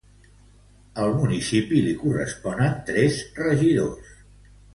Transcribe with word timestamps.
Al 1.03 1.13
municipi 1.17 1.81
li 1.89 1.93
corresponen 1.99 2.75
tres 2.89 3.21
regidors. 3.45 4.11